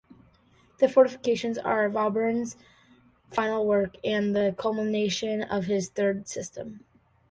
[0.79, 2.57] The fortifications are Vauban's
[3.29, 6.83] final work and the culmination of his 'Third System'.